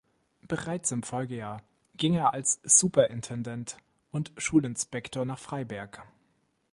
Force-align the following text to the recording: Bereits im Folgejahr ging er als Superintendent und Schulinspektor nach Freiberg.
Bereits 0.47 0.89
im 0.91 1.03
Folgejahr 1.03 1.61
ging 1.95 2.15
er 2.15 2.33
als 2.33 2.59
Superintendent 2.63 3.77
und 4.09 4.31
Schulinspektor 4.35 5.25
nach 5.25 5.37
Freiberg. 5.37 6.01